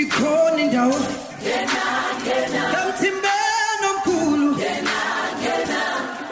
[0.00, 0.98] ikhona indawo
[1.42, 1.84] ngena
[2.22, 4.96] ngena kamthimbeni omkhulu ngena
[5.40, 5.80] ngena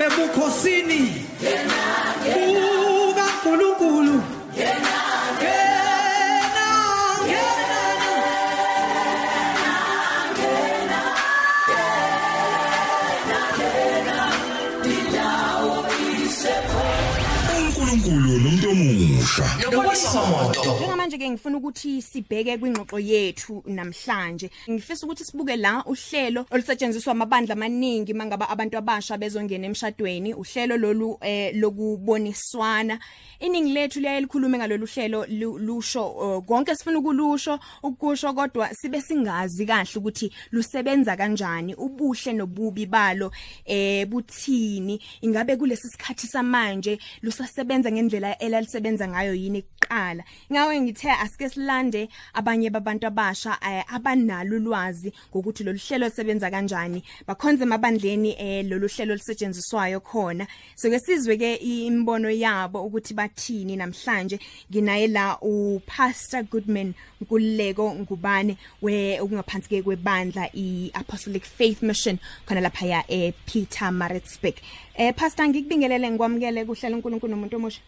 [0.04, 1.00] ebukhosini
[1.42, 1.80] ngena.
[2.22, 2.66] Ngena
[3.10, 4.14] ukaNkulunkulu
[4.56, 4.96] ngena
[5.40, 6.66] ngena
[17.56, 19.46] uNkulunkulu nomuntu omusha.
[21.12, 24.50] Njengamanje ke ngifuna ukuthi sibheke kwingxoxo yethu namhlanje.
[24.70, 31.18] Ngifisa ukuthi sibuke la uhlelo olusetshenziswa amabandla amaningi mangaba abantu abasha bezongena emshadweni, uhlelo lolu
[31.20, 32.98] eh lokuboniswana.
[33.40, 39.00] Iningi lethu liyaye likhulume ngalolu hlelo lu- lusho uh, konke sifuna ukulusho ukusho kodwa sibe
[39.00, 43.32] singazi kahle ukuthi lusebenza kanjani, ubuhle nobubi balo
[43.66, 45.00] eh buthini.
[45.20, 52.70] Ingabe kulesi sikhathi samanje lusasebenza ngendlela elalisebenza ngayo yini kuqala ngawe ngithe asike silande abanye
[52.70, 57.02] babantu abasha eh, abanalo ulwazi ngokuthi lolu hlelo lisebenza kanjani.
[57.26, 60.46] Bakhonze emabandleni eh lolu hlelo lisetshenziswayo khona.
[60.76, 64.38] So ke sizwe ke imbono yabo ukuthi bathini namhlanje.
[64.70, 72.18] Nginaye la u Pastor Goodman Nkululeko ngubane we okungaphansi ke kwebandla i Apostolic Faith Mission
[72.46, 74.54] khona lapha ya eh Peter Maritzburg
[74.94, 77.80] eh pastor ngikubingelele ngikwamukele kuhlela uNkulunkulu nomuntu omusha.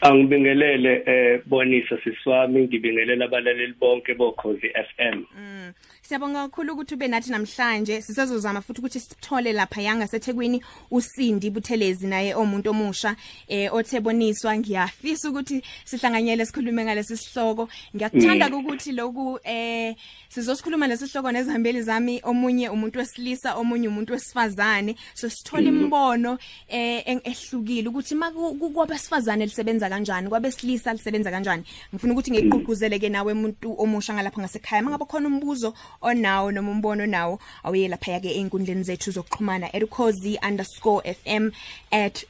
[0.00, 5.24] Angibingelele eh Bonisa siswami ngibingelela abalaleli bonke bokhozi FM.
[5.38, 5.72] Mm.
[6.10, 8.00] Siyabonga kakhulu ukuthi ube nathi namhlanje.
[8.02, 13.16] Sisezozama futhi ukuthi sithole lapha yanga seThekwini uSindi Buthelezi naye omuntu omusha
[13.48, 17.68] eh otheboniswa ngiyafisa ukuthi sihlanganyele sikhulume ngalesi sihloko.
[17.94, 19.94] Ngiyakuthanda ukuthi loku eh
[20.28, 22.20] sizosikhuluma lesihloko nezihambeli zami.
[22.24, 24.96] Omunye umuntu wesilisa omunye umuntu wesifazane.
[25.14, 31.62] So sithola imbono eh ehlukile ukuthi makwabesifazane lisebenza kanjani kwabesilisa lisebenza kanjani.
[31.94, 34.82] Ngifuna ukuthi ngiqhugquzele ke nawe umuntu omusha ngalapha ngasekhaya.
[34.82, 41.52] Mangabe khona umbuzo onawo noma umbono nawo awuye lapha yake einkundleni zethu zokuxhumana @ukhozi_fm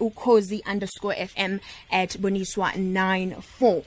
[0.00, 1.58] @ukhozi_fm
[2.18, 3.82] @boniswa 94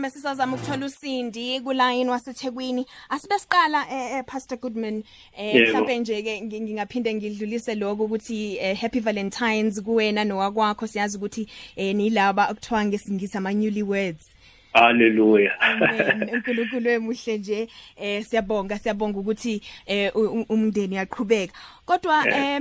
[0.00, 5.02] mhlambe sisazama ukuthola usindi kuline waseThekwini asibe siqala eh, eh, Pastor Goodman
[5.36, 10.86] eh mhlambe nje ke ngi- ngingaphinde ngidlulise lokho ukuthi eh, happy valentines kuwena nowakwakho.
[10.86, 14.30] Siyazi ukuthi eh, nilaba okuthiwa ngesingisi ama newly words.
[14.72, 15.52] Hallelujah.
[16.32, 20.12] UNkulunkulu emuhle nje eh siyabonga siyabonga ukuthi eh
[20.48, 21.52] umndeni uyaqhubeka.
[21.86, 22.60] Kodwa Eh.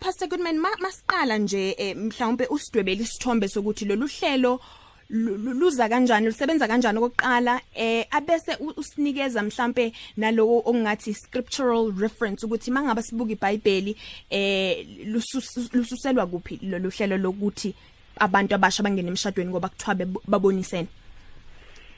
[0.00, 4.60] Pastor Goodman ma- masiqala nje eh, mhlawumbe usidwebele isithombe sokuthi lolu hlelo
[5.10, 12.70] luza kanjani lusebenza kanjani okokuqala eh abese u- usinikeza mhlambe nalowo okungathi scriptural reference ukuthi
[12.70, 13.96] mangaba sibuka iBhayibheli
[14.30, 17.74] eh lusus- lususelwa kuphi lolu hlelo lokuthi
[18.18, 20.88] abantu abasha bangena emshadweni ngoba kuthiwa bebo- babonisene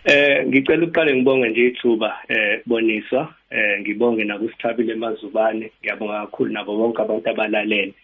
[0.07, 6.77] Eh ngicela uqale ngibonge nje ithuba eh Boniswa eh ngibonge nakusithabile mazubane ngiyabonga kakhulu nabo
[6.77, 7.95] bonke abantu abalalele.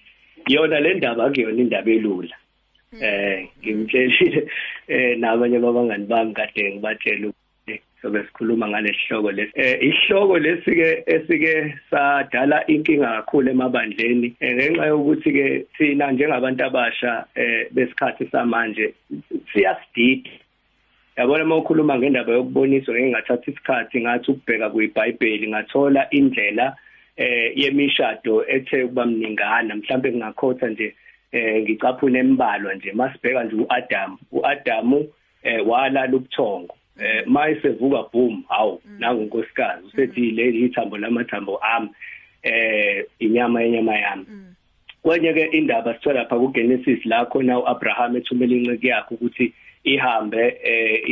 [0.49, 2.37] Yona le ndaba akuyona indaba elula.
[2.93, 4.51] Eh ngimtshelile
[4.89, 9.53] eh nabanye babangani bami kade ngibatshela ukuthi sobe sikhuluma ngalesihloko lesi.
[9.55, 15.47] Eh isihloko lesi ke esike sadala inkinga kakhulu emabandleni eh, ngenxa yokuthi ke
[15.79, 18.95] thina njengabantu abasha eh besikhathi samanje
[19.53, 20.31] siyasidida
[21.17, 26.77] yabona uma ukhuluma ngendaba yokuboniswa ngingathatha isikhathi ngathi ukubheka kwiBhayibheli ngathola indlela
[27.17, 30.95] eh yemishado ethe kuba mningana mhlawumbe ngingakhotha nje
[31.33, 34.19] eh ngicaphuna embalwa nje masibheka nje uAdam.
[34.33, 35.09] uAdamu
[35.43, 36.75] eh walala ubuthongo.
[37.01, 41.89] Eh mayisevuka boom hawu nangu unkosikazi usethi le ithambo lamathambo ami.
[42.43, 44.27] Eh inyama yenyama yami.
[45.03, 49.53] Kwenye ke indaba sithola lapha kuGenesis la khona uAbraham ethumela inceke yakhe ukuthi
[49.85, 51.03] ihambe eh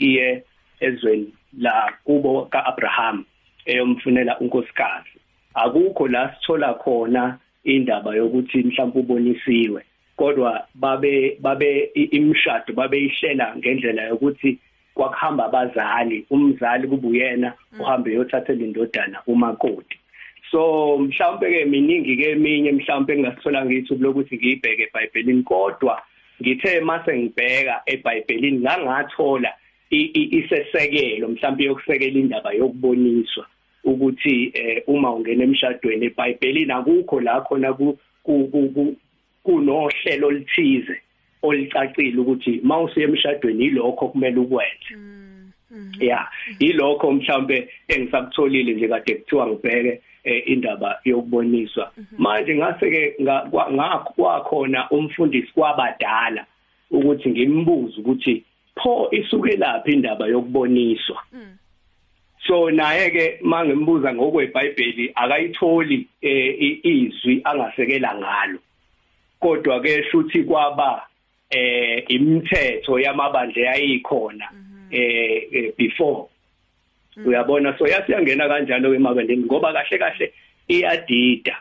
[0.00, 0.42] iye
[0.80, 3.24] ezweni la kubo kaAbraham
[3.66, 5.18] eyomfunela unkosikazi.
[5.54, 9.82] Akukho la sithola khona indaba yokuthi mhlawumbe ubonisiwe
[10.16, 14.58] kodwa babe babe i- imshado babeyihlela ngendlela yokuthi
[14.94, 19.98] kwakuhamba abazali umzali kubuyena uhambe uyothathela indodana umakoti.
[20.50, 26.02] So mhlawumbe ke miningi ke eminye mhlawumbe engasithola ngithubu lokuthi ngiyibheke eBhayibhelini kodwa
[26.42, 29.50] ngithe mase ngibheka eBhayibhelini ngangathola
[29.90, 33.46] isesekelo mhlawumbe yokusekela indaba yokuboniswa.
[33.84, 38.96] Ukuthi eh, uma ungena emshadweni eBhayibhelini akukho la khona ku ku- ku- ku-
[39.44, 40.96] kunohlelo oluthize
[41.42, 44.94] olicacile ukuthi mawusiya emshadweni ilokho kumele ukwenze.
[46.00, 46.28] Ya
[46.58, 51.92] ilokho mhlambe engisakutholile nje kade kuthiwa ngibheke eh, indaba yokuboniswa.
[52.18, 53.14] Manje ngase ke
[53.72, 56.46] ngakhona umfundisi kwabadala
[56.90, 58.44] ukuthi ngimbuze ukuthi
[58.82, 61.22] pho isuke laphi indaba yokuboniswa?
[62.46, 68.58] So naye ke mangimbuza ngokweBhayibheli akayitholi eh, izwi angasekela ngalo.
[69.40, 71.06] Kodwa ke shuthi kwaba
[71.50, 74.48] eh imithetho yamabandla yayikhona
[74.90, 76.28] eh eh, before.
[77.26, 77.78] Uyabona?
[77.78, 80.32] So yasiyangena kanjalo emabandleni ngoba kahle kahle
[80.68, 81.56] iyadida.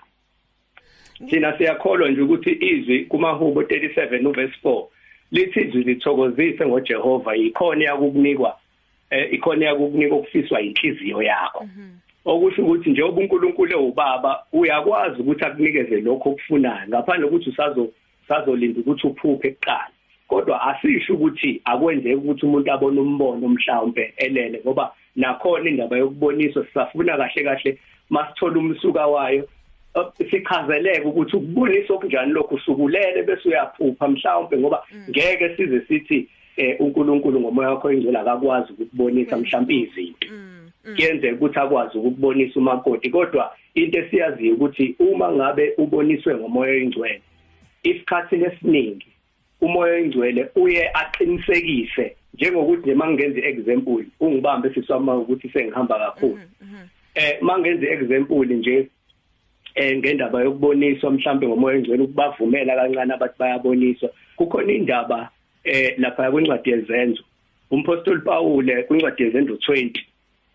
[1.30, 4.86] Thina siyakholwa nje ukuthi izwi kumahubo 37 uverse 4
[5.32, 8.58] lithi izwi lithokozise ngoJehova ikhona yakukunikwa
[9.14, 11.68] eh ikhona yakukunika okufiswa inhliziyo yakho.
[12.26, 17.90] Okusho ukuthi njengoba uNkulunkulu ewubaba uyakwazi ukuthi akunikeze lokho okufunayo ngaphandle ukuthi usazo
[18.28, 19.94] sazolinda ukuthi uphuphe kuqala.
[20.28, 27.18] Kodwa asisho ukuthi akwenzeki ukuthi umuntu abone umbono mhlawumbe elele ngoba nakhona indaba yokuboniswa sisafuna
[27.18, 27.78] kahle kahle
[28.10, 29.50] masithola umsuka wayo
[30.32, 36.28] sikhazeleke ukuthi ukubonisa okunjani lokho usukulele bese uyaphupha mhlawumbe ngoba ngeke size sithi
[36.58, 40.28] eh, uNkulunkulu ngomoya wakho ingcwele akakwazi ukubonisa mhlawumbe izinto.
[40.96, 47.22] Kuyenzeka ukuthi akwazi ukubonisa umakoti kodwa into esiyaziyo ukuthi uma ngabe uboniswe ngomoya oyingcwele
[47.84, 49.08] isikhathi esiningi
[49.62, 56.40] umoya oyingcwele uye aqinisekise njengokuthi nje mangenza iexample ungibambe siswama ukuthi sengihamba kakhulu.
[57.16, 58.88] Eh mangenza iexample nje
[59.76, 65.30] eh ngendaba yokuboniswa mhlambe ngomoya oyingcwele ukubavumela kancane abathi bayaboniswa kukhona indaba
[65.64, 67.24] eh lapha kwincwadi yezenzo
[67.72, 70.00] umpostoli Paul kwincwadi yezenzo 20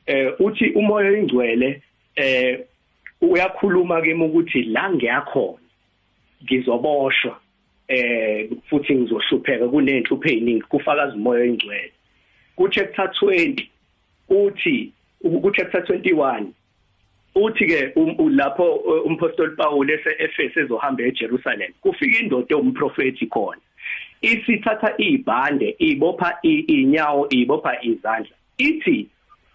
[0.06, 1.82] eh uthi umoya oyingcwele
[2.16, 2.60] eh
[3.20, 5.68] uyakhuluma ke ukuthi la ngiyakhona
[6.44, 7.40] ngizoboshwa
[7.88, 11.92] eh futhi ngizohlupheka kunenhlupho eziningi kufakaza umoya oyingcwele.
[12.56, 13.68] Ku chapter 20
[14.28, 16.46] uthi ku chapter 21
[17.34, 17.94] uthi ke
[18.30, 18.74] lapho
[19.06, 23.60] umpostoli Paul ese ezohamba eJerusalem kufika indoda ewumprofeti khona.
[24.22, 29.06] Isithatha ibhande ibopha inyawo ibopha izandla ithi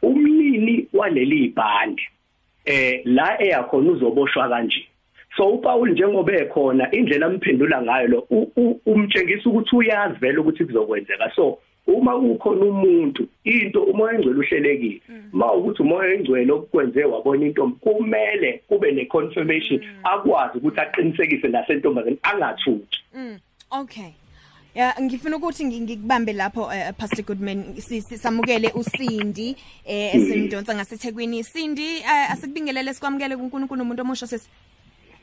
[0.01, 2.01] umnini waleli ibhande
[2.65, 4.87] eh la eyakhona uzoboshwa kanje.
[5.37, 8.19] So uPaul njengoba ekhona indlela amphendula ngayo lo
[8.85, 11.31] umtshengisa ukuthi uyazi vele ukuthi kuzokwenzeka.
[11.35, 15.01] So uma kukhona umuntu into umoya engcwele uhlelekile.
[15.31, 22.99] Ma ukuthi umoya engcwele okwenze wabona into kumele kube neconfirmation akwazi ukuthi aqinisekise nasentombazeni angathuki
[23.71, 24.13] okay.
[24.75, 27.75] Ya ngifuna ukuthi ngikubambe lapho uh, Pastor Goodman
[28.17, 29.55] samukele uSindi
[29.85, 31.43] eh esimdonsa ngaseThekwini.
[31.43, 34.49] Sindi uh, asikubingelele sikwamukele kuNkulunkulu umuntu omusha sesi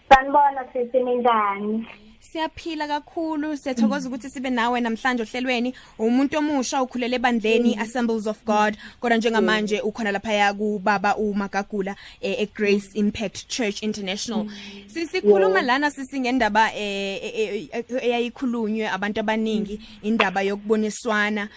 [0.08, 1.86] Sanibona sisi ninjani
[2.20, 5.74] Siyaphila kakhulu siyathokoza ukuthi sibe nawe namhlanje ohlelweni.
[5.98, 8.76] Umuntu omusha ukhulele ebandleni Assemblies of God.
[9.00, 14.46] Kodwa njengamanje ukhona lapha ya kubaba uMagagula e Grace Impact Church International.
[14.86, 16.74] Sisikhuluma lana sisingendaba
[18.02, 21.48] eyayikhulunywe abantu abaningi indaba yokuboniswana.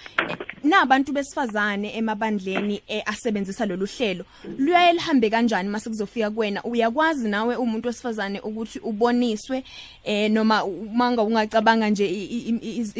[0.63, 4.25] Nabantu besifazane emabandleni asebenzisa lolu hlelo.
[4.58, 6.63] Luyaye lihambe kanjani mase kuzofika kuwena?
[6.63, 9.63] Uyakwazi nawe umuntu wesifazane ukuthi uboniswe
[10.03, 10.52] eh noma
[10.93, 12.05] manga ungacabanga nje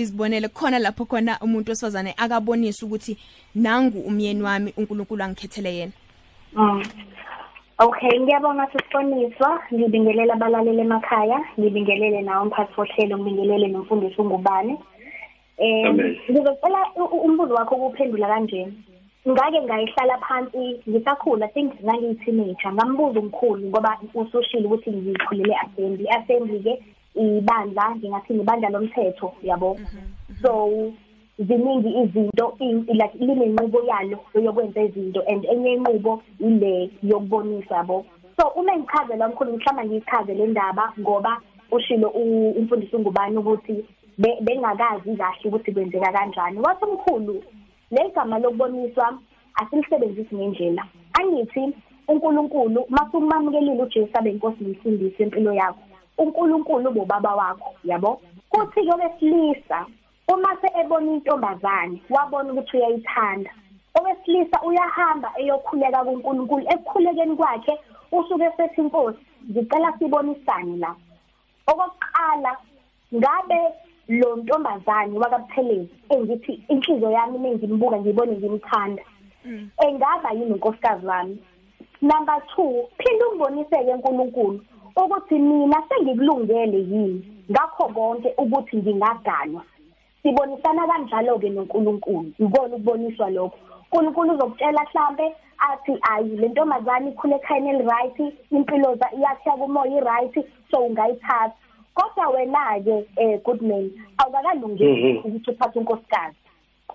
[0.02, 3.18] izibonele khona lapho khona umuntu wesifazane akabonisa ukuthi
[3.56, 5.94] nangu umyeni wami uNkulunkulu angikhethele yena.
[7.80, 14.78] Okay ngiyabonga sisiboniswa ngibingelela abalaleli emakhaya ngibingelele nawo umphathi wohlelo ngibingelele nomfundisi ungubane
[15.58, 15.86] Eh
[16.30, 18.72] ngizocela umbuzo wakho ukuphendula kanjena
[19.30, 26.10] ngake ngayihlala phansi ngisakhula think ngangiyi teenager ngambuza umkhulu ngoba usushilo ukuthi ngikhulele assembly.
[26.10, 26.74] Assembly ke
[27.16, 29.80] ibandla ngingathi ibandla lomthetho yabo?
[30.42, 30.94] So
[31.40, 32.58] ziningi izinto
[32.94, 38.06] like linenqubo yalo yokwenza izinto and enye inqubo ile yokubonisa yabo?
[38.38, 41.42] So uma ngichazela umkhulu mhlawumbe ngichaze le ndaba ngoba
[41.72, 43.86] ushilo umfundisi ungubani ukuthi
[44.18, 46.60] bengakazi kahle ukuthi kwenzeka kanjani.
[46.60, 47.44] Wathi umkhulu
[47.92, 49.20] legama lokuboniswa
[49.56, 50.86] asilisebenzisi ngendlela.
[51.14, 51.74] Angithi
[52.08, 55.93] uNkulunkulu masumamkelile uJesu abe inkosi nomsindisi empilo yakho.
[56.18, 58.22] uNkulunkulu bobaba wakho yabo?
[58.50, 59.86] Kuthi ke wesilisa
[60.28, 63.52] uma seebona intombazane wabona ukuthi uyayithanda.
[63.96, 67.74] Owesilisa uyahamba eyokhuleka kuNkulunkulu ekukhulekeni kwakhe
[68.12, 70.96] usuke sethi inkosi ngicela sibonisane la.
[71.68, 72.52] Okokuqala
[73.16, 73.60] ngabe
[74.08, 79.04] lo ntombazane wakaphelezi engithi inhliziyo yami mengimbuka ngibone ngimthanda
[79.86, 81.38] engaba yini unkosikazi wami?
[82.02, 84.60] Number 2 phinda umboniseke uNkulunkulu
[84.96, 87.44] ukuthi mina sengikulungele yini?
[87.52, 89.64] Ngakho konke ukuthi ngingaganwa
[90.24, 92.32] sibonisana kanjalo ke noNkulunkulu.
[92.40, 93.58] Ikona ukuboniswa lokho.
[93.92, 98.20] uNkulunkulu uzokutshela mhlambe athi ayi le ntombazane ikhule ekhayeni eli-right
[98.52, 101.52] impilo yakhe yakumoya i-right so ungayithatha.
[101.94, 105.18] Kodwa wena ke eh goodman awukakalungeli Mhm.
[105.18, 106.38] ukuthi uphathe unkosikazi.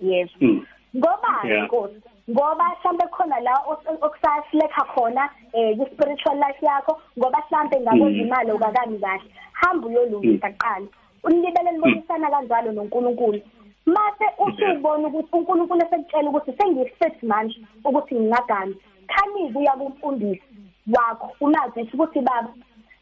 [0.00, 0.30] Yes.
[0.40, 0.66] Mm.
[0.96, 2.00] ngoba inkosi
[2.30, 3.54] ngoba mhlambe khona la
[4.02, 8.26] okusahleka khona eh ku spiritual life yakho ngoba mhlambe ngakwenza Mm.
[8.26, 9.30] imali okakami kahle.
[9.52, 10.86] Hamba uyolungisa kuqala
[11.24, 13.40] unilibele libonisana kanjalo noNkulunkulu.
[13.86, 18.74] Mase usubona ukuthi uNkulunkulu esekutshela ukuthi sengifit manje ukuthi ngingagani
[19.08, 20.42] khanize uya kumfundisi
[20.94, 22.52] wakho umazisi ukuthi baba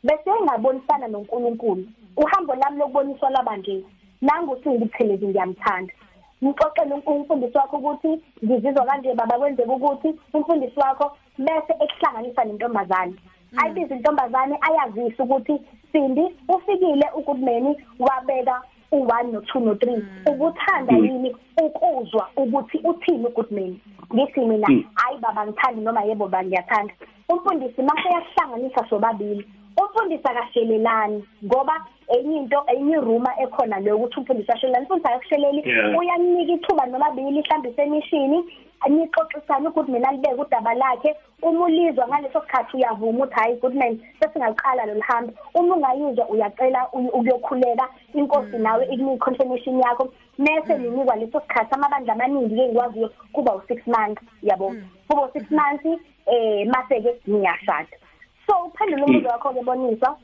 [0.05, 1.85] bese engabonisana noNkulunkulu.
[2.17, 3.85] Uhambo lami lokuboniswa labanje
[4.23, 5.93] nanguthi ngiphelezi ngiyamthanda.
[6.45, 8.11] Ngixoxele umfundisi wakho ukuthi
[8.45, 13.15] ngizizwa kanje baba kwenzeka ukuthi umfundisi wakho bese ekuhlanganisa nentombazane.
[13.57, 15.55] Ayibiza intombazane ayazisa ukuthi
[15.93, 18.63] Sindi ufikile uGoodman wabeka
[18.93, 23.79] u1 no2 no3 ukuthanda yini ukuzwa ukuthi uthini uGoodman
[24.15, 26.95] ngithi mina hayi baba ngithandi noma yebo baba ngiyathanda.
[27.29, 34.53] Umfundisi mase yahlanganisa sobabili umfundisi akashelelani ngoba enye into enye iruma ekhona leyo ukuthi umfundisi
[34.53, 35.99] ashelelani umfundisi akakusheleli Yeah.
[35.99, 38.45] uyanika ithuba nomabili mhlambe semishini
[38.89, 41.17] nixoxisana ukuthi mina libeke udaba lakhe.
[41.43, 47.11] Uma ulizwa ngaleso sikhathi uyavuma ukuthi hayi goodman sesingaqala lo lihambo uma ungayizwa uyacela uy-
[47.13, 50.13] ukuyokhuleka inkosi nawe ikunika confirmation yakho.
[50.39, 54.75] Mese ninikwa leso sikhathi amabandla amaningi ke ngikwaziyo kuba u6 months yabo?
[55.09, 57.89] Kuba u6 months eh mase ke niyashada
[58.47, 60.17] so uphendula umbuzo wakho ke bonisa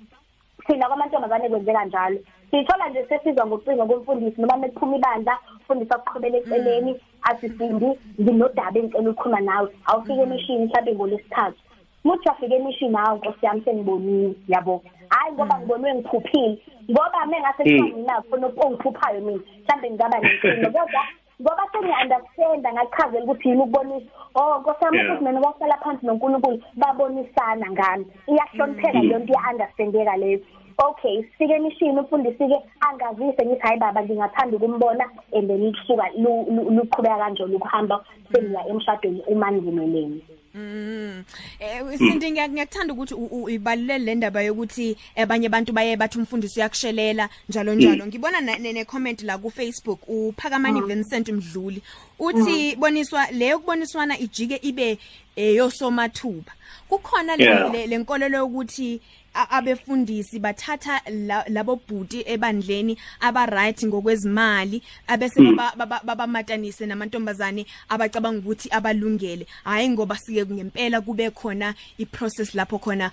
[0.66, 2.18] thina kwamantombazane kwenzeka njalo.
[2.50, 7.88] Sithola nje sesizwa ngocingo komfundisi noma mekuphuma ibandla ufundisa ukuqhubela eceleni athi sindi
[8.20, 9.68] nginodaba engicela ukukhuluma nawe.
[9.86, 11.58] Awufike emishini mhlawumbe ngolesithathu
[12.04, 14.82] muthi afike emishini hawu nkosi yami seniboniwe yabo.
[15.08, 16.58] Hayi ngoba ngibonwe ngiphuphile.
[16.90, 20.70] Ngoba mengase kuthiwa nginakho khona ongiphuphayo mina mhlawumbe ngingaba nenkinga.
[20.70, 21.02] Kodwa
[21.42, 24.10] ngoba sengiya-understanda ngakuchazela ukuthi yini ukubonisa.
[24.34, 25.06] Oh nkosi yami Yeah.
[25.10, 28.06] ukuthi mina kwahlala phansi nonkulunkulu babonisana ngami.
[28.30, 30.38] Iyahlonipheka leyo nto iya-understandeka leyo.
[30.78, 36.70] Okay sifike emishini umfundisi-ke angazise ngithi hayi baba ngingathanda ukumbona and then lusuka lu- lu-
[36.70, 40.20] luqhubeka kanjalo ukuhamba sengiya emshadweni uma nivumelene
[40.54, 41.24] Mm.
[41.60, 43.14] Eh Sindi ngiya- ngiyakuthanda ukuthi
[43.54, 48.06] ibalulele le ndaba yokuthi abanye abantu baye bathi umfundisi uyakushelela njalo njalo.
[48.06, 51.80] Ngibona ne comment la ku Facebook uphakamani Vincent Mdluli
[52.18, 54.98] uthi boniswa leyo kuboniswana ijike ibe
[55.36, 56.52] eyosomathuba.
[56.88, 57.72] Kukhona le Yeah.
[57.72, 59.00] le- le nkolelo yokuthi
[59.34, 68.38] abefundisi bathatha la- labo bhuti ebandleni aba right ngokwezimali abese baba- baba- babamatanise namantombazane abacabanga
[68.38, 69.46] ukuthi abalungele.
[69.64, 73.10] Hayi ngoba sike ngempela kube khona iprocess lapho khona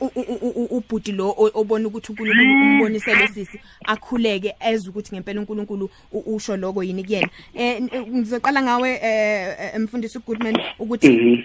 [0.00, 5.14] u- u- u- u- ubhuti lo o- obona ukuthi uNkulunkulu umbonisele sisi akhuleke ezwe ukuthi
[5.14, 7.28] ngempela uNkulunkulu u- usho lokho yini kuyena.
[7.54, 11.42] Eh n- ngizoqala ngawe eh eh, mfundisi uGoodman ukuthi Mhm.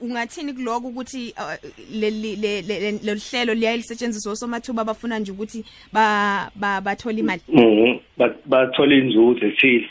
[0.00, 1.54] Ungathini kuloko ukuthi uh,
[2.00, 7.42] leli le- le- le- lolu hlelo liyalisetshenziswa osomathuba abafuna nje ukuthi ba ba- bathole imali
[7.48, 7.98] Mhm.
[8.18, 9.88] Ba- bathola inzuzo ethile.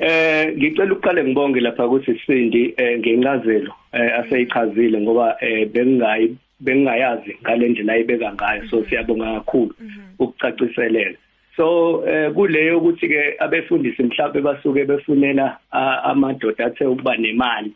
[0.00, 7.36] Eh ngicela ukuqale ngibonge lapha ukuthi Sindi eh ngencazelo eh aseyichazile ngoba eh bengingayi bengingayazi
[7.42, 9.74] ngale ndlela ayibeka ngayo so siyabonga kakhulu
[10.18, 11.16] ukucaciselela.
[11.56, 17.72] So eh kuleyo ukuthi ke abefundisi mhlawumbe basuke befunela ah, amadoda athe ukuba nemali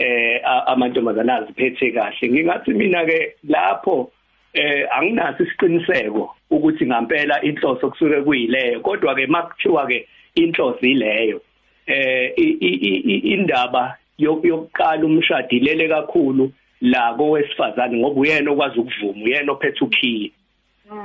[0.00, 2.28] eh amantombazana aziphethe kahle.
[2.28, 4.10] Ngingathi mina ke lapho
[4.54, 8.80] eh anginaso isiqiniseko ukuthi ngampela inhloso kusuke kuyileyo.
[8.80, 11.40] Kodwa ke makuthiwa ke inhloso ileyo
[11.86, 12.32] eh
[13.34, 20.30] indaba yok- yokuqala umshado ilele kakhulu la kowesifazane ngoba uyena okwazi ukuvuma uyena ophethe ukhiye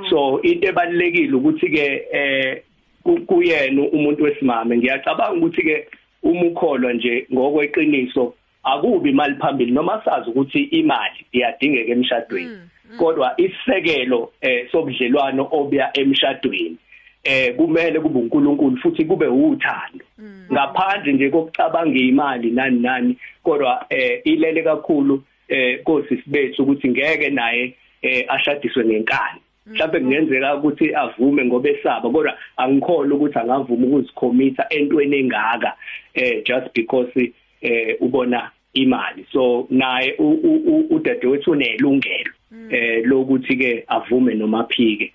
[0.10, 2.62] so into ebalekile ukuthi ke eh
[3.04, 4.78] ku- kuyena umuntu wesimame.
[4.78, 5.88] Ngiyacabanga ukuthi ke
[6.24, 8.34] umukholwa nje ngokweqiniso
[8.66, 12.60] akubi imali phambili noma sazi ukuthi imali iyadingeka emshadweni.
[12.98, 16.78] Kodwa isisekelo eh sobudlelwano obuya emshadweni
[17.24, 20.06] eh kumele kube uNkulunkulu futhi kube uthando.
[20.52, 27.30] Ngaphandle nje kokucabanga imali nani nani kodwa eh ilele kakhulu eh kosisi bethu ukuthi ngeke
[27.30, 34.66] naye eh ashadiswe nenkani mhlawumbe kungenzeka ukuthi avume ngoba esaba kodwa angikholwa ukuthi angavuma ukuzikhomitha
[34.70, 35.74] entweni engaka
[36.14, 37.32] eh just because
[37.62, 39.26] eh ubona imali.
[39.32, 42.32] So naye u- u- u- udadewethu unelungelo
[42.70, 45.14] eh lokuthi ke avume noma aphike.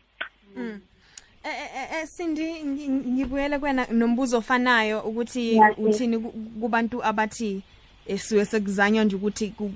[1.45, 7.63] Eh Sindi ngibuyele kwena nombuzo ofanayo ukuthi uthini ku- kubantu abathi
[8.07, 9.73] esiwe sekuzanywa nje ukuthi ku-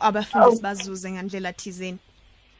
[0.00, 1.98] abafundisi bazuze ngandlela thizeni?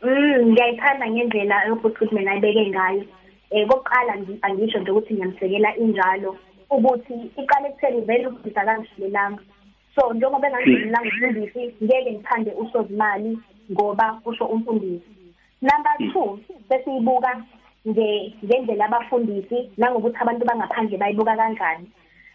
[0.03, 3.05] Mm ngiyayithanda ngendlela yobhuti mina ayibeke ngayo.
[3.51, 6.37] Eh kokuqala ngi- angisho nje ukuthi ngiyamsekela injalo.
[6.71, 9.43] Ukuthi iqale ekutheni vele ukufundisa kangihlelanga.
[9.95, 13.39] So njengoba engangihlelanga umfundisi ngeke ngithande usozimali
[13.73, 15.11] ngoba kusho umfundisi.
[15.63, 17.43] Number 2 besiyibuka
[17.89, 21.87] nge ngendlela abafundisi nangokuthi abantu bangaphandle bayibuka kanjani.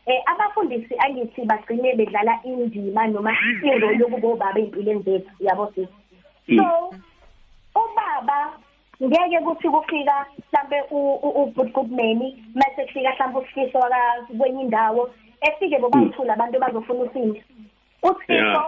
[0.05, 3.31] Eh abafundisi angithi bagcine bedlala indima noma
[3.63, 5.89] irole yokuba obaba empilweni zethu yabo sis.
[6.57, 6.65] So
[7.75, 8.59] ubaba
[9.01, 10.81] ngeke kuthi kufika mhlambe
[11.41, 13.79] ubhutgubmeni mase kufika mhlambe usifiso
[14.38, 15.09] kwenye indawo
[15.41, 17.39] efike bobathula abantu bazofuna usindo
[18.03, 18.63] usifiso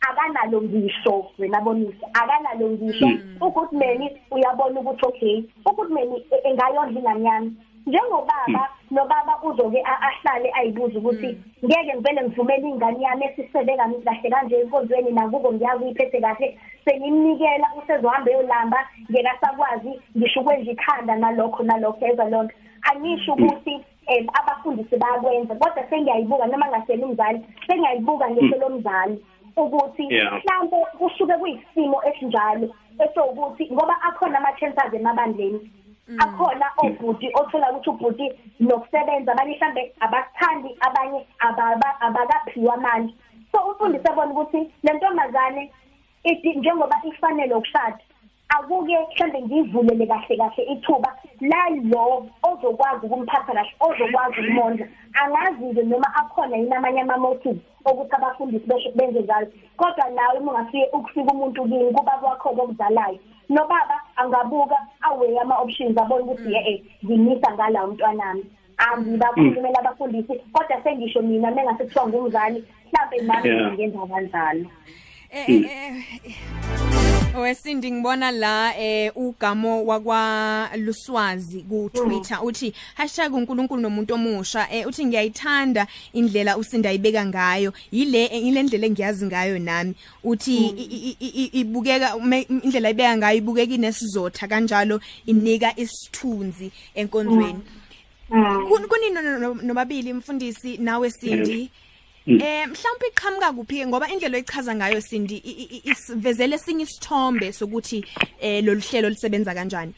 [0.00, 3.08] akanalo ngisho wena bonisa akanalo ngisho
[3.40, 7.50] uGoodman uyabona ukuthi okay uGoodman e- engayondla inganyama
[7.86, 14.60] njengobaba nobaba uzoke a- ahlale ayibuza ukuthi ngeke ngivele ngivumele ingane yami esisebeka kahle kanje
[14.60, 16.58] enkonzweni nakubo ngiyazi uyiphethe kahle.
[16.84, 18.78] Sengimnikela usezohamba eyolamba
[19.10, 22.54] ngeke asakwazi ngisho ukwenza ikhanda nalokho nalokho eza lonto
[22.90, 23.74] angisho ukuthi
[24.06, 29.24] em abafundisi bayakwenza kodwa sengiyayibuka noma ngaseli umzali sengiyayibuka ngesho lomzali
[29.56, 30.32] ukuthi Yeah.
[30.32, 32.68] mhlawumbe kusuke kuyisimo esinjalo
[33.04, 35.70] esokuthi ngoba akhona ama-chances emabandleni.
[36.18, 38.26] Akhona obhuti othola ukuthi ubhuti
[38.60, 43.12] nokusebenza abanye mhlambe abakuthandi abanye ababa- abakaphiwa amandla
[43.52, 45.72] so umfundisi abona ukuthi le ntombazane
[46.24, 47.98] ithi njengoba ifanele ukushada
[48.48, 54.86] akuke mhlambe ngivulele kahle kahle ithuba la lo ozokwazi ukumphatha kahle ozokwazi ukumondla.
[55.14, 59.46] Angazi-ke noma akhona yini amanye ama-motive okuthi abafundisi besho benze njalo.
[59.76, 66.22] Kodwa nawe uma ungafike ukufika umuntu kini kuba kwakho okuzalayo nobaba angabuka aweye ama-options abone
[66.24, 68.44] ukuthi ye ngimisa ngala umntwanami.
[68.78, 73.72] Angibakhulumela abafundisi kodwa sengisho mina mengase kuthiwa ngumzali mhlambe nami Yeah.
[73.72, 74.66] ngenza kanjalo.
[75.30, 75.64] Eh, eh,
[76.24, 84.68] eh, Wesindi ngibona la eh ugamo wakwa Luswazi ku Twitter uthi #uNkulunkulu nomuntu omusha.
[84.72, 87.72] Eh uthi ngiyayithanda indlela usinda ibeka ngayo.
[87.92, 89.94] Yile ile ndlela engiyazi ngayo nami.
[90.24, 92.16] Uthi i- ibukeka
[92.48, 97.60] indlela ibeka ngayo ibukeka inesizotha kanjalo inika isithunzi enkonzweni.
[98.30, 101.70] Kun- kunini no- no- nobabili mfundisi nawe Sindi
[102.28, 105.36] Eh mhlawumbe iqhamuka kuphi ngoba indlela oyichaza ngayo Sindi
[105.84, 108.04] isivezele sinye isithombe sokuthi
[108.40, 109.94] eh lolu hlelo lisebenza kanjani.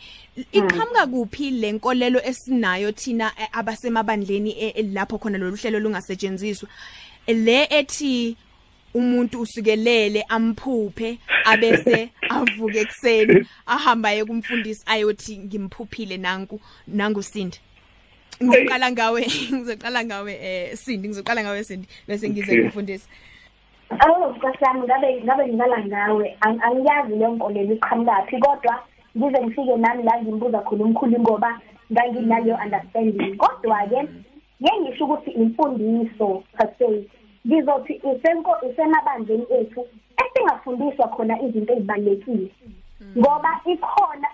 [0.52, 6.68] Iqhamuka kuphi lenkolelo esinayo thina eh, abasemabandleni eh, eh, lapho khona lolu hlelo lungasetshenziswa.
[7.28, 8.36] Le ethi
[8.94, 17.58] umuntu usikelele amphuphe abese avuke ekseni ahamba ye kumfundisi ayothi ngimphuphile nanku nangu Sindi.
[18.42, 19.20] Ngizoqala ngawe
[19.54, 22.62] ngizoqala ngawe eh Sindi ngizoqala ngawe Sindi bese ngize Okay.
[22.62, 23.08] kumfundisi.
[23.90, 28.74] Oh, nkosami ngabe ngabe ngibala ngawe Ang- angiyazi leyo nkolelo iqhamukaphi kodwa
[29.16, 31.60] ngize ngifike nami la ngimbuza khona umkhulu ngoba
[31.92, 34.00] nganginaleyo understanding kodwa ke
[34.62, 37.04] ngengisho ukuthi imfundiso per se
[37.46, 39.86] ngizothi isenko isemabandleni ethu
[40.20, 42.48] esingafundiswa khona izinto ezibalekile
[43.18, 44.28] ngoba ikhona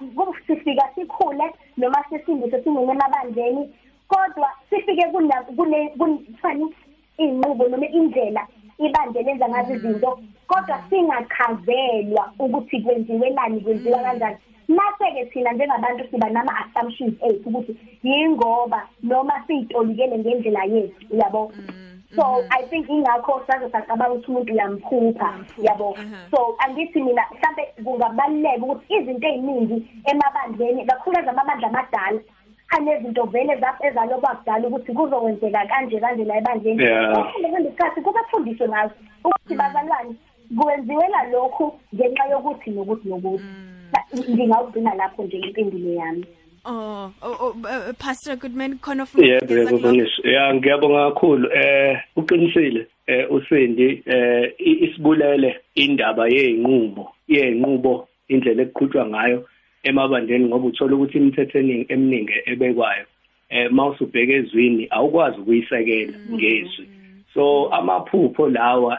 [0.46, 3.70] sifika sikhule noma sisindise singene emabandleni
[4.14, 6.74] kodwa sifike kuna kune kunifani
[7.18, 8.46] inqubo noma indlela
[8.78, 14.36] ibandle lenza ngazo izinto kodwa singachazelwa ukuthi kwenziwelani kwenziwa kanjani.
[14.68, 21.52] Mase-ke thina njengabantu siba nama-assumptions ethu ukuthi yingoba noma siyitolikele ngendlela yethu uyabo
[22.16, 25.96] so i think ingakho saze sacabanga ukuthi umuntu uyamphupha yabo?
[26.30, 32.20] so angithi mina mhlambe kungabaluleka ukuthi izinto ey'ningi emabandleni kakhulukazi amabandla amadala
[32.76, 36.82] anezinto vele zap- ezalokwa kudala ukuthi kuzokwenzeka kanje kanje la ebandleni.
[36.82, 37.12] Yeah.
[37.12, 40.14] Kuhambe kuhambe isikhathi kubafundiswe ngazo ukuthi bazalwane.
[40.58, 43.44] Kwenziwela lokhu ngenxa yokuthi nokuthi nokuthi.
[44.30, 46.24] Ngingawugcina lapho nje impendulo yami.
[46.66, 49.88] Oh, oh, oh uh, Pastor Goodman khona ufuna yebo ukufundisa yebo kulokho?
[49.88, 51.48] bonisho ya ngiyabonga kakhulu.
[51.52, 59.44] Eh uqinisile eh usindi eh i- isibulele indaba yeinqubo yeinqubo indlela ekuqhutshwa ngayo.
[59.84, 63.06] Emabandleni ngoba uthola ukuthi imithetho eningi eminingi ebekwayo
[63.48, 66.86] eh mawusubheka ezwini awukwazi ukuyisekela ngezwi.
[67.34, 68.98] So amaphupho lawa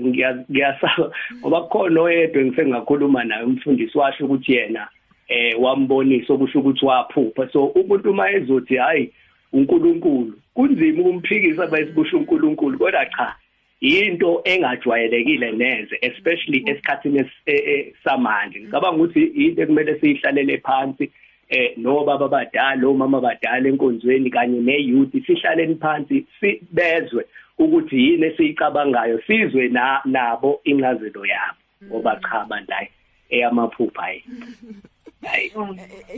[0.00, 4.88] ngiya- ngiyasaba ngoba kukhona oyedwa engisengakhuluma naye umfundisi washo ukuthi yena
[5.28, 7.48] eh wambonisa okusho ukuthi waphupha.
[7.52, 9.12] So umuntu uma ezothi hayi
[9.52, 13.36] uNkulunkulu kunzima ukumphikisa bayisibusha uNkulunkulu kodwa cha
[13.80, 18.60] into engajwayelekile neze especially esikhathini es- e- e- samanje.
[18.60, 21.10] Ngicabanga ukuthi into ekumele siyihlalele phansi
[21.48, 27.24] eh nobaba abadala omama abadala enkonzweni kanye neyouth sihlaleni phansi sibezwe
[27.58, 31.58] ukuthi yini esiyicabangayo sizwe na nabo incazelo yabo.
[31.84, 32.88] Ngoba cha bandayi
[33.30, 34.24] eyamaphupha ayi
[35.22, 35.52] hayi.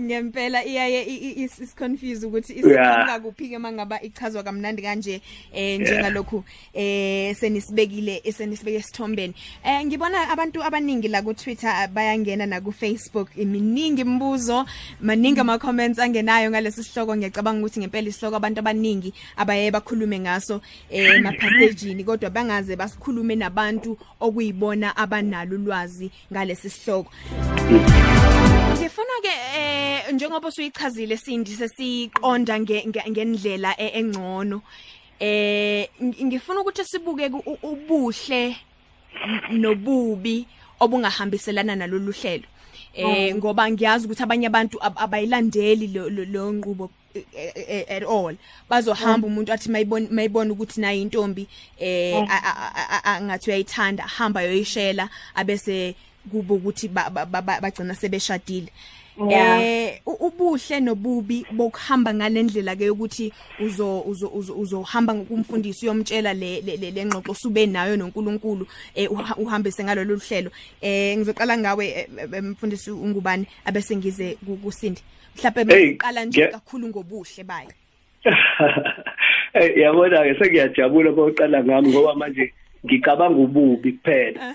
[0.00, 1.02] Ngempela iyaye
[1.36, 5.20] is confuse ukuthi isikhanga kuphi ke mangaba ichazwa kamnandi kanje
[5.52, 9.34] eh njengalokhu eh senisibekile senisibeke sithombeni
[9.64, 14.66] eh ngibona abantu abaningi la ku Twitter bayangena na ku Facebook iminingi imibuzo
[15.00, 17.16] maningi ama comments angenayo ngalesi sihloko.
[17.16, 20.60] Ngiyacabanga ukuthi ngempela isihloko abantu abaningi abaye bakhulume ngaso
[20.90, 27.10] eh emaphasejini kodwa bangaze basikhulume nabantu okuyibona abanalo ulwazi ngalesi sihloko.
[28.92, 34.60] Ngifuna ke eh njengoba usuyichazile Sindi sesiqonda ngendlela e, engcono
[35.18, 37.30] eh ngifuna ukuthi sibuke
[37.62, 38.56] ubuhle
[39.50, 40.46] nobubi
[40.78, 42.44] obungahambiselana nalolu hlelo.
[42.94, 47.24] Eh ngoba ngiyazi ukuthi abanye abantu abayilandeli lo nqubo e,
[47.56, 48.36] e, at all.
[48.68, 51.48] Bazohamba umuntu athi mayibona mayibona ukuthi nayo intombi
[51.80, 52.28] eh
[53.04, 55.94] angathi uyayithanda hamba yoyishela abese
[56.30, 58.68] kubo ukuthi bagcina sebeshadile.
[59.30, 64.00] Eh ubuhle nobubi bokuhamba ngalendlela ke ukuthi uzo
[64.56, 69.08] uzohamba ngokumfundisi uyomtshela le lengxoxo sube nayo noNkulunkulu eh
[69.38, 70.50] uhambise ngalolu hlelo.
[70.80, 75.02] Eh ngizoqala ngawe eh, eh, mfundisi ungubani abese ngize kusindi
[75.36, 77.70] mhlawumbe masiqala nje kakhulu ngobuhle bayo
[79.54, 82.52] Eh yabona ke sengiyajabula boqala ngami ngoba manje
[82.84, 84.54] ngicabanga ububi kuphela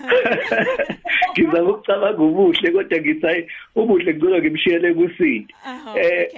[1.32, 5.54] ngizama ukucabanga ubuhle kodwa ngisayi ubuhle ngicela ngimshiyele kusindi
[5.96, 6.28] eh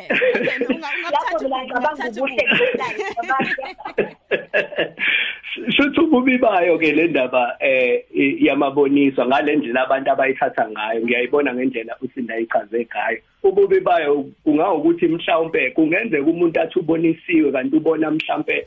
[5.70, 8.04] Shuthi ububi bayo ke le ndaba eh
[8.38, 16.30] yamaboniso ngalendlela abantu abayithatha ngayo ngiyayibona ngendlela usinda ichaze ngayo ububi bayo kungawukuthi mhlawumbe kungenzeka
[16.30, 18.66] umuntu athi ubonisiwe kanti ubona mhlawumbe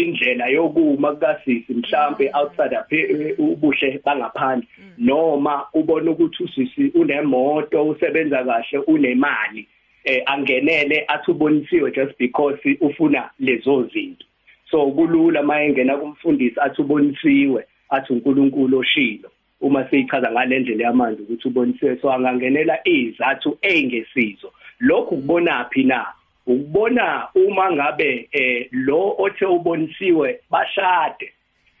[0.00, 4.68] indlela yokuma kasisi mhlambe outside aphe ubuhle bangaphandle.
[4.98, 9.68] Noma ubona ukuthi usisi unemoto usebenza kahle unemali
[10.04, 14.24] eh angenele athi ubonisiwe just because ufuna lezo zinto.
[14.70, 19.30] So kulula mayengena kumfundisi athi ubonisiwe athi uNkulunkulu oshilo.
[19.60, 24.52] Uma siyichaza ngalendlela yamanzi ukuthi ubonisiwe so angangenela izathu engesizo.
[24.80, 26.06] Lokhu kubona phi na?
[26.46, 31.32] Ukubona uma ngabe eh lo othe ubonisiwe bashade.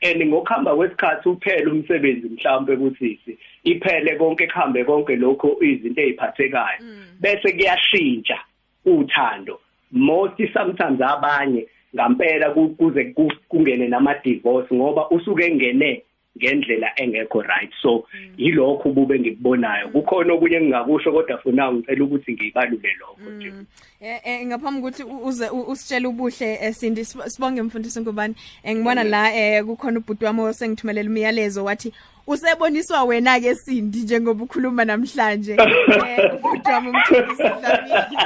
[0.04, 6.78] And ngokuhamba kwesikhathi uphele umsebenzi mhlawumbe kuthisi iphele konke kuhambe konke lokho izinto eziphathekayo
[7.20, 8.38] bese kuyashintsha
[8.84, 9.60] uthando.
[9.92, 13.14] Most sometimes abanye ngampela kuze
[13.48, 16.02] kungene nama divorce ngoba usuke engene
[16.38, 17.70] ngendlela engekho right.
[17.82, 18.04] So
[18.36, 19.88] yilokho bube ngikubonayo.
[19.88, 23.50] Kukhona okunye engingakusho kodwa funa ngicela ukuthi ngibalule lokho nje.
[23.50, 23.66] Mm.
[24.00, 28.34] eh, eh ngaphambi ukuthi uze usitshele ubuhle esindi sibonge mfundisi ngubani.
[28.68, 31.92] Ngibona la eh kukhona ubhuti wami osengithumelela umyalezo wathi
[32.26, 35.56] useboniswa wena ke Sindi njengoba ukhuluma namhlanje.
[36.08, 38.16] Eh ubhuti wami umthulisi Dlamini.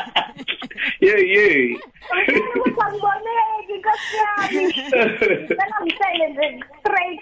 [1.00, 1.78] yeah yeah
[2.90, 4.62] Ngiboneke inkosi yami.
[5.82, 7.20] Ngishayele nje straight.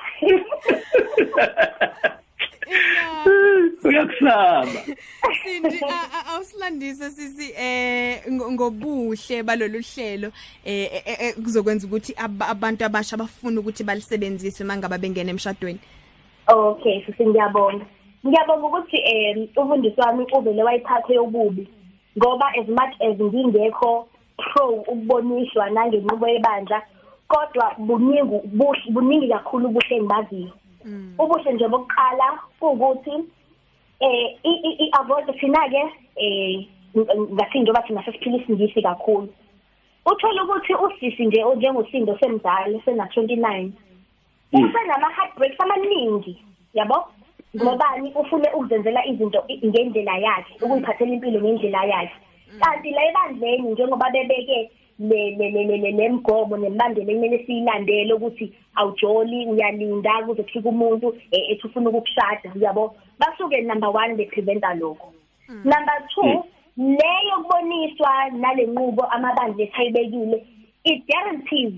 [3.85, 4.67] Uyakusaba.
[5.43, 5.81] Sindi
[6.35, 10.33] awusilandise sisi eh ngobuhle balolu hlelo
[10.65, 15.81] eh kuzokwenza ukuthi abantu abasha bafuna ukuthi balisebenzise mangaba bengena emshadweni.
[16.47, 17.85] Okay, sisi ngiyabonga.
[18.27, 21.69] Ngiyabonga ukuthi eh ufundisi wami uvele wayiphathe yobubi
[22.19, 26.83] ngoba as much as ngingekho pro ukuboniswa nangenqubo yebandla
[27.29, 28.39] kodwa buningi
[28.91, 30.53] buningi kakhulu ubuhle engibaziyo
[31.19, 33.15] ubuhle nje bokuqala ukuthi
[34.01, 35.83] eh i avoid thina ke
[36.17, 39.29] eh ngathi njengoba thina sesiphila isingisi kakhulu.
[40.07, 43.71] Uthola ukuthi usisi nje njengosindo semzali sena 29
[44.53, 46.43] usenama heartbreaks amaningi
[46.75, 47.09] yabo?
[47.57, 52.17] Ngobani ufune ukuzenzela izinto ngendlela yakhe ukuyiphathela impilo ngendlela yakhe.
[52.61, 61.17] Kanti la ebandleni njengoba bebeke lemgomo nemibandela ekumele siyilandele ukuthi awujoli uyalinda kuze kufike umuntu
[61.31, 62.95] ethi ufuna ukukushada uyabo?
[63.19, 65.13] Basuke number 1 be preventa lokho
[65.49, 66.43] number 2
[66.77, 70.47] leyo kuboniswa nalenqubo amabandla ethayibekile
[70.85, 71.75] it guarantees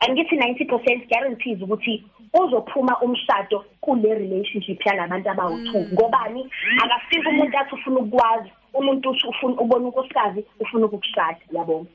[0.00, 2.04] angithi 90% guarantees ukuthi
[2.40, 6.50] uzophuma umshado kule relationship yalabantu abawu2 ngobani?
[6.82, 11.86] Akafika umuntu athi ufuna ukwazi umuntu ufuna ubona unkosikazi ufuna ukukushada yabo?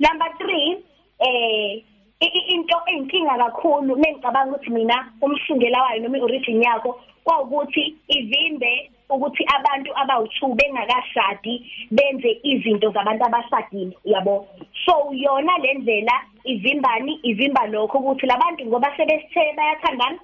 [0.00, 0.78] Number 3
[1.18, 1.82] eh
[2.20, 9.90] into eyinkinga kakhulu mengicabanga ukuthi mina umsungela wayo noma iorigin yakho kwawukuthi ivimbe ukuthi abantu
[9.92, 11.54] abawu2 bengakashadi
[11.90, 14.48] benze izinto zabantu abashadile yabo?
[14.84, 16.12] So yona lendlela
[16.44, 20.18] ivimbani ivimba lokho ukuthi labantu ngoba sebesithe bayathandana.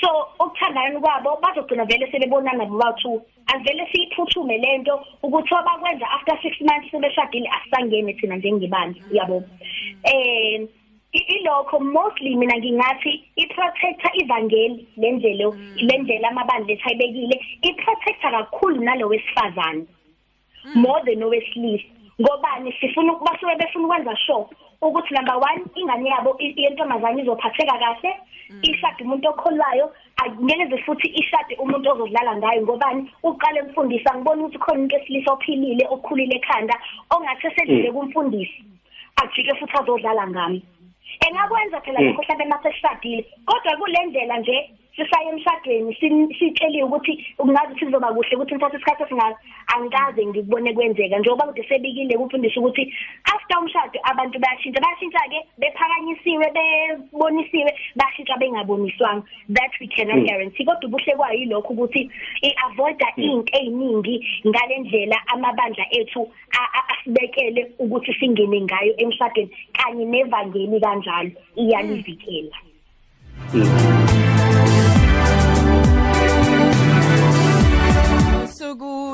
[0.00, 0.08] So
[0.40, 7.48] ukuthandana kwabo bazogcina vele sebebonana bobathu avele siyiphuthume lento ukuthi abakwenza after 6 months sebeshadile
[7.48, 9.44] asangene thina njengebandla yabo?
[10.04, 10.68] Eh
[11.12, 15.46] ilokho mostly mina ngingathi iprotector ivangeli lendlela
[15.76, 19.86] lendlela amabandla ethayibekile iprotector kakhulu nalo wesifazane
[20.74, 21.84] more than owesilisa.
[22.20, 22.72] Ngobani?
[22.80, 24.46] Sifuna basuke befuna ukwenza sure
[24.82, 28.16] ukuthi number 1 ingane yabo yentombazane izophatheka kahle
[28.62, 32.62] ishade umuntu okholwayo angeke futhi ishade umuntu ozodlala ngayo.
[32.62, 33.10] Ngobani?
[33.22, 36.74] Uqale emfundisa ngibona ukuthi khona umuntu esilisa ophilile okhulile ekhanda
[37.10, 38.64] ongathi sedlule kumfundisi
[39.22, 40.62] ajike futhi azodlala ngami.
[41.26, 45.94] Engakwenza phela lokho mhlawumbe mase sishadile kodwa kule ndlela nje sisaye emshadweni
[46.38, 49.38] sitsheliwe ukuthi kungazi sizoba kuhle ukuthi ngithathe isikhathi esingaka
[49.74, 52.92] angikaze ngikubone kwenzeka njengoba kude sebikile kufundisha ukuthi
[53.34, 54.80] after umshado abantu bayashintsha.
[54.80, 59.24] Bayashintsha ke bephakanyisiwe bebonisiwe bashintsha bengaboniswanga.
[59.48, 60.26] That we cannot mm.
[60.26, 60.64] guarantee.
[60.64, 62.10] Kodwa ubuhle kwayo yilokho ukuthi
[62.42, 63.22] iavoida mm.
[63.22, 66.30] into eziningi ngalendlela amabandla ethu
[66.92, 71.30] asibekele ukuthi singene ngayo emshadweni kanye nevangeli kanjalo.
[71.56, 72.56] Iyalivikela.
[73.54, 74.11] Mm.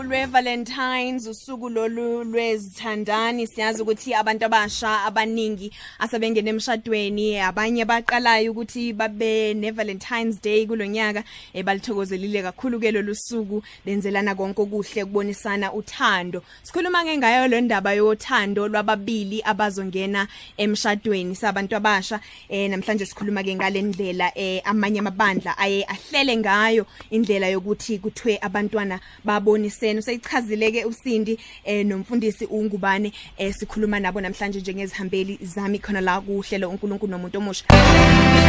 [0.09, 3.47] lweValentines usuku lolu lwezithandani.
[3.47, 7.41] Siyazi ukuthi abantu abasha abaningi asebengena emshadweni.
[7.41, 13.63] Abanye baqalayo ukuthi babe neValentines Day kulonyaka ebalithokozelile kakhulu ke lolu suku.
[13.87, 16.43] Lenzelana konke okuhle kubonisana uthando.
[16.63, 21.37] Sikhuluma ngengayo le ndaba yothando lwababili abazongena emshadweni.
[21.37, 27.99] Sabantu abasha eh namhlanje sikhuluma ke ngalendlela eh amanye amabandla aye ahlele ngayo indlela yokuthi
[27.99, 29.59] kuthwe abantwana babo
[29.99, 36.71] babonisene useyichazileke usindi eh nomfundisi ungubane eh sikhuluma nabo namhlanje njengezihambeli zami khona la kuhlelo
[36.71, 37.65] uNkulunkulu nomuntu omusha.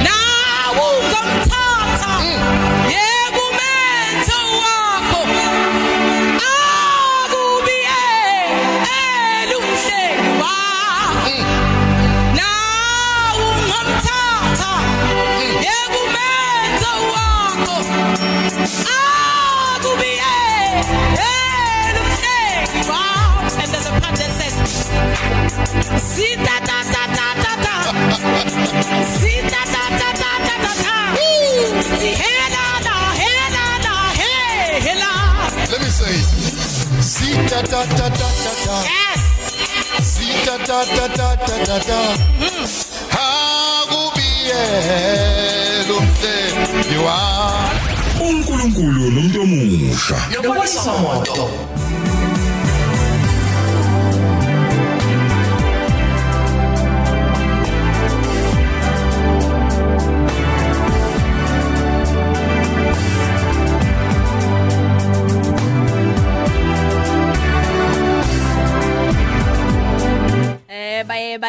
[0.04, 2.24] Nawo ngomthatha.
[2.94, 6.39] Yebo umetho wakho.
[37.80, 38.76] Sita ta ta ta ta ta.
[38.92, 39.22] Yes.
[40.04, 42.00] Sita ta ta ta ta ta ta.
[43.16, 44.62] Hakubiye
[45.88, 46.36] lumhle
[46.92, 47.18] yiwa.
[48.30, 51.50] uNkulunkulu nomuntu omusha Nobonisa moto.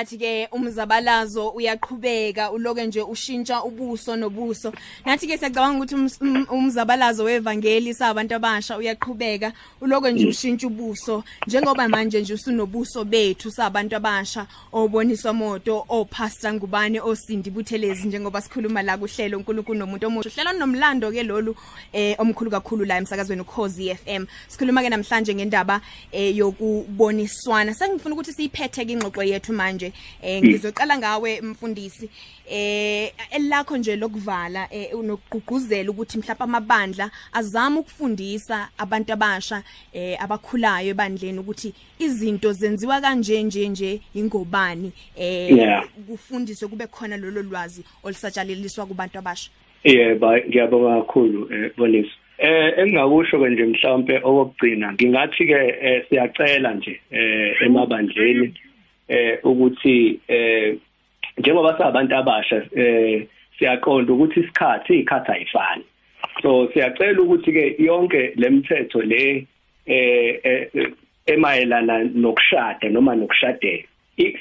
[0.01, 4.73] Baye bathi ke umzabalazo uyaqhubeka uloke nje ushintsha ubuso nobuso.
[5.05, 11.25] Nathi ke siyacabanga ukuthi ums- um- umzabalazo wevangeli sabantu abasha uyaqhubeka uloke nje ushintsha ubuso.
[11.47, 18.83] Njengoba manje nje usunobuso bethu sabantu abasha oboniswa moto opastor ngubane osindi buthelezi njengoba sikhuluma
[18.83, 20.31] la kuhlelo uNkulunkulu nomuntu omusha.
[20.31, 21.55] Uhlelo nomlando ke lolu
[21.93, 25.81] eh omkhulu kakhulu la emsakazweni ukhozi FM sikhuluma ke namhlanje ngendaba
[26.13, 27.75] eh yokuboniswana.
[27.75, 29.90] Sengifuna ukuthi siyiphethe ke ingxoxo yethu manje.
[30.23, 32.11] Eh ngizoqala ngawe mfundisi.
[32.51, 40.91] Eh elakho nje lokuvala eh unokugqugquzela ukuthi mhlawumbe amabandla azama ukufundisa abantu abasha eh abakhulayo
[40.91, 44.93] ebandleni ukuthi izinto zenziwa kanje nje nje ingobani?
[45.17, 49.51] Eh kufundiswe kube khona lolo lwazi olusatshaleliswa kubantu abasha.
[49.85, 52.11] Yebo ngiyabonga kakhulu eh Bonisa.
[52.39, 58.55] Eh engingakusho ke nje mhlawumbe okugcina ngingathi ke eh, siyacela nje eh emabandleni.
[59.11, 60.77] Eh ukuthi eh
[61.39, 63.27] njengoba sabantu abasha eh
[63.59, 65.85] siyaqonda ukuthi isikhathi izikhathi ayifani.
[66.43, 69.47] So siyacela ukuthi ke yonke lemithetho le
[69.87, 70.93] eh eh,
[71.27, 73.85] emayelana nokushada noma nokushadela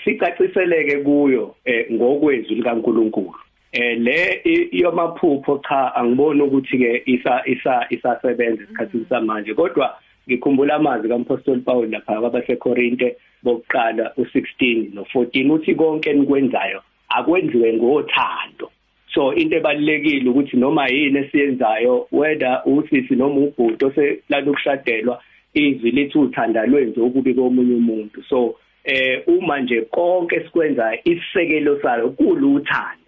[0.03, 3.35] sicaciseleke kuyo eh, ngokwezwi likaNkuluNkulu
[3.71, 9.99] eh le yomaphupho cha angiboni ukuthi ke isa isa isasebenza esikhathini samanje kodwa
[10.29, 18.71] ngikhumbula amazwi kaMpostoli Paul lapha kwabaseKorinte bokuqala u16 no14 uthi konke enikwenzayo akwenziwe ngothando.
[19.13, 25.21] So into ebalekile ukuthi noma yini esiyenzayo whether usisi noma ubhuti oselala ukushadelwa
[25.53, 28.23] izwi lithi uthanda lwenze ukubi komunye umuntu.
[28.23, 32.99] So eh uma nje konke esikwenzayo isisekelo salo kuluthando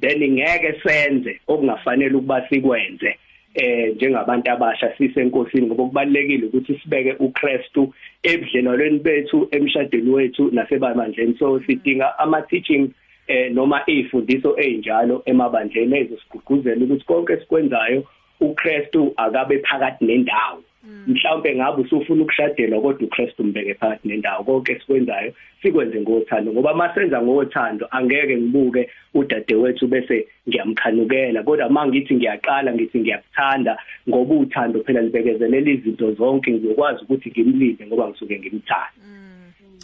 [0.00, 3.18] then ngeke senze okungafanele ukuba sikwenze.
[3.54, 11.60] Eh njengabantu abasha sisenkosini ngoba kubalekile ukuthi sibeke uKristu ebudlelwalweni bethu emshadweni wethu nasebamandleni so
[11.66, 12.90] sidinga ama teachings
[13.26, 18.04] eh noma izifundiso ezinjalo emabandleni ezosigqugquzela ukuthi konke esikwenzayo
[18.40, 20.60] uKristu akabe phakathi nendawo.
[21.06, 24.44] Mhlawumbe ngabe usufuna ukushadelwa kodwa uKristu mbeke phakathi nendawo.
[24.44, 26.52] Konke esikwenzayo sikwenze ngothando.
[26.52, 31.42] Ngoba masenza ngothando angeke ngibuke udadewethu bese ngiyamkhanukela.
[31.42, 38.08] Kodwa mangithi ngiyaqala ngithi ngiyakuthanda ngoba uthando phela libekezelela izinto zonke ngizokwazi ukuthi ngimlinde ngoba
[38.08, 39.13] ngisuke ngimthanda.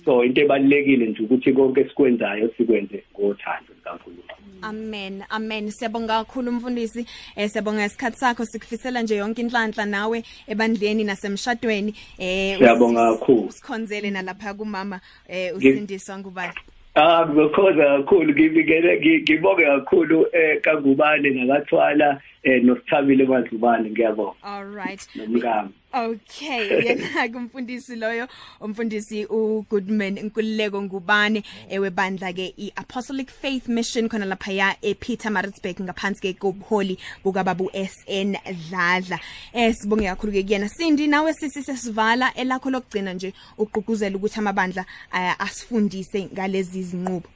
[0.05, 5.25] So into ebalekile nje ukuthi konke esikwenzayo sikwenze ngothando likaNkulunkulu Amen.
[5.31, 5.71] Amen.
[5.71, 7.07] Siyabonga kakhulu umfundisi.
[7.37, 11.95] Eh siyabonga isikhatsi sakho sikufisela nje yonke inhlanhla nawe ebandleni nasemshadweni.
[12.19, 13.53] Eh Siyabonga kakhulu.
[13.53, 16.53] Sikhonzele nalapha kumama eh usindiswa ngubani.
[16.95, 24.35] Ah ngikhoza kakhulu ngibikele ngibonge kakhulu eh kangubane nakathwala eh nosithabile madlubane ngiyabonga.
[24.43, 25.09] All right.
[25.15, 25.71] Nomkami.
[25.93, 28.29] Okay, yena kumfundisi loyo,
[28.61, 36.39] umfundisi uGoodman Nkululeko ngubane ewebandla ke iApostolic Faith Mission khona lapha ya ePietermaritzburg ngaphansi ke
[36.39, 38.37] kobuholi bukababu SN
[38.71, 39.19] Dladla.
[39.53, 40.69] Eh sibonge kakhulu ke kuyena.
[40.69, 47.29] Sindi nawe sisi sesivala elakho lokugcina nje uqhuquzela ukuthi amabandla eh, asifundise ngalezi zinqubo.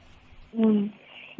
[0.54, 0.90] Mm.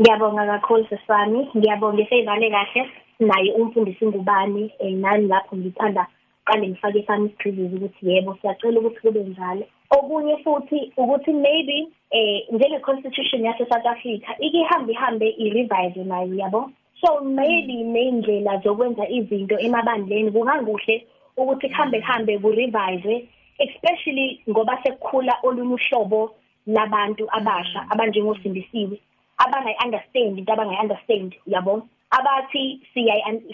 [0.00, 6.06] Ngiyabonga kakhulu sesami, ngiyabonga eseyivale kahle naye umfundisi ngubani eh nani lapho ngithanda
[6.44, 9.64] qale ngifake sami isicizelo ukuthi yebo siyacela ukuthi kube njalo.
[9.90, 16.70] Okunye futhi ukuthi maybe eh njenge constitution yase South Africa ikihambe ihambe i-revise nayo yabo?
[17.00, 25.74] So maybe neyindlela zokwenza izinto emabandleni kunganguhle ukuthi kuhambe kuhambe ku-revise especially ngoba sekukhula olunye
[25.74, 26.34] uhlobo
[26.66, 28.96] labantu abasha abanjengosindisiwe
[29.38, 31.82] abangayi-understand into abangayi-understand yabo?
[32.18, 32.80] Abathi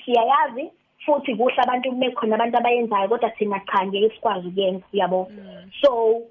[0.05, 0.70] siyayazi
[1.05, 5.31] futhi kuhle abantu kube khona abantu abayenzayo kodwa thina cha ngeke sikwazi ukuyenza yabo
[5.81, 6.23] so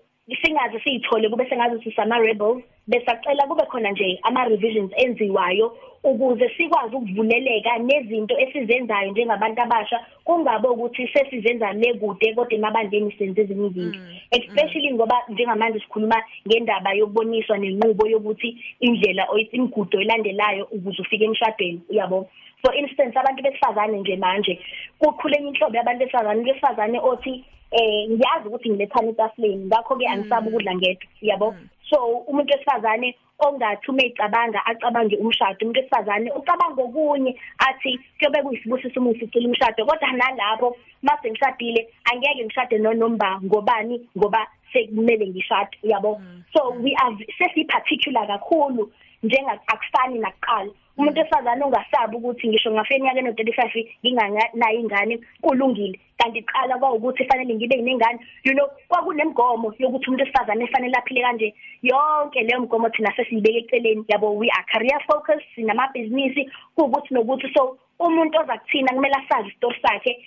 [0.42, 6.96] singaze siyithole kube sengazi sisama rebels besacela kube khona nje ama revisions enziwayo ukuze sikwazi
[6.96, 14.00] ukuvuleleka nezinto esizenzayo njengabantu abasha kungabe ukuthi sesizenza le kude kodwa emabandleni senze ezinye izinto.
[14.32, 22.30] Especially ngoba njengamanje sikhuluma ngendaba yokuboniswa nenqubo yokuthi indlela imigudo elandelayo ukuze ufike emshadweni uyabo?
[22.62, 24.60] For instance abantu besifazane nje manje
[25.00, 30.76] kukhule inhlobo yabantu besifazane besifazane othi eh ngiyazi ukuthi ngilethana etafuleni ngakho ke angisabi ukudla
[30.76, 31.56] ngedwa yabo
[31.90, 31.98] so
[32.28, 37.32] umuntu wesifazane ongathi uma ecabanga acabange umshado umuntu wesifazane ucabanga okunye
[37.68, 44.48] athi kuyobe kuyisibusiso uma usicela umshado kodwa nalapho mase ngishadile angeke ngishade nonomba ngobani ngoba
[44.74, 46.22] sekumele ngishade yabo
[46.54, 48.92] so we are sesi particular kakhulu
[49.24, 50.72] njenga akufani nakuqala.
[51.00, 56.00] Umuntu esifazane ungasabi ukuthi ngisho ngafika enyakeni no35 nginganayo ingane kulungile.
[56.18, 58.20] Kanti qala kwawukuthi fanele ngibe inengane.
[58.44, 61.54] You know kwakunemgomo yokuthi umuntu esifazane efanele aphile kanje.
[61.82, 64.04] Yonke leyo mgomo thina sesiyibeka eceleni.
[64.08, 66.50] Yabo we are career focused sinamabhizinisi.
[66.76, 70.26] Kuukuthi nokuthi so umuntu oza kuthina kumele asazi isitori sakhe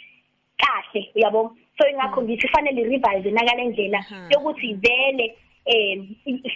[0.56, 5.98] kahle yabo so ingakho ngithi fanele revise nakale ndlela yokuthi vele eh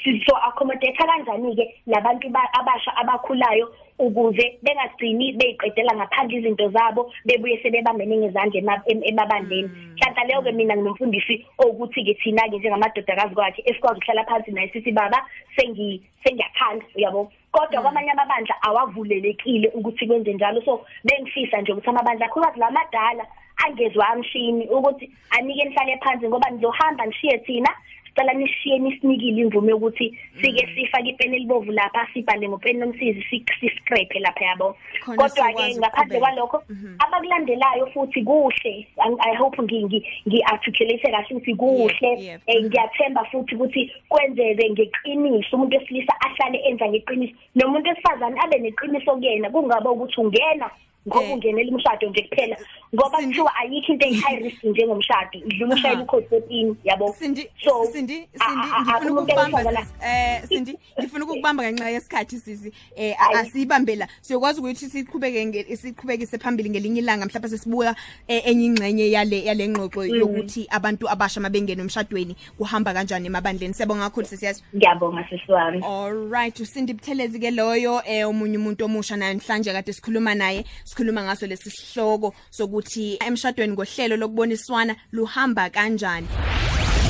[0.02, 8.16] sizo accommodate kanjani ke labantu abasha abakhulayo ukuze bengagcini beyiqedela ngaphandle izinto zabo bebuye sebebambene
[8.16, 9.70] ngezandla emabandleni.
[9.96, 14.68] Mhlawumbe leyo ke mina nginomfundisi ukuthi ke thina ke njengamadodakazi kwakhe esikwazi ukuhlala phansi naye
[14.72, 15.24] sithi baba
[15.56, 17.32] sengi sengiyakhanda uyabo?
[17.52, 20.60] Kodwa kwamanye amabandla awavulelekile ukuthi kwenze njalo.
[20.62, 23.26] So bengifisa nje ukuthi amabandla khulukazi lamadala
[23.64, 27.70] angezwa amshini ukuthi anike nihlale phansi ngoba nizohamba nishiye thina
[28.16, 34.44] sicela nishiye nisinikile imvume yokuthi sike sifake ipeni elibovu lapha sibhale ngopeni lomsizi siscrape lapha
[34.44, 34.76] yabo.
[35.04, 36.62] Kodwa ke ngaphandle kwalokho
[36.98, 38.86] abakulandelayo futhi kuhle.
[39.20, 42.40] I hope ngi ngi articulate kahle ukuthi kuhle.
[42.48, 47.34] Ngiyathemba futhi ukuthi kwenzeke ngeqiniso umuntu wesilisa ahlale enza ngeqiniso.
[47.54, 50.70] Nomuntu wesifazane abe neqiniso kuyena kungaba ukuthi ungena.
[51.08, 51.32] Ngoba Eh.
[51.34, 52.56] ungenela umshado nje kuphela
[52.94, 56.04] ngoba Sindi- kuthiwa ayikho into eyi-high risk njengomshado idlula ushayela Aha.
[56.04, 59.94] ukhodi fourteen yabo Sindi so Sindi a- Sindi a- a- ngifuna umuntu ukubamba engihlangana- sisi.
[60.02, 63.34] eh Sindi ngifuna ukubamba ngenxa yesikhathi sisi eh Ayi.
[63.38, 67.94] asibambe la siyokwazi ukuthi siqhubeke nge- siqhubekise phambili ngelinye ilanga mhlawumbe sesibuya
[68.28, 70.18] eh, enye ingxenye yale yale ngxoxo Mm.
[70.20, 76.60] yokuthi abantu abasha mabengena emshadweni kuhamba kanjani emabandleni siyabonga kakhulu sisiyazi ngiyabonga sisi wami Alright
[76.60, 80.64] usindi Buthelezi ke loyo eh omunye umuntu omusha namhlanje kade sikhuluma naye
[80.96, 86.26] sikhuluma ngaso lesi sihloko sokuthi emshadweni ngohlelo lokuboniswana luhamba kanjani.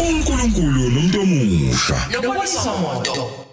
[0.00, 2.08] uNkulunkulu nomuntu omusha.
[2.12, 3.45] Loboniswa moto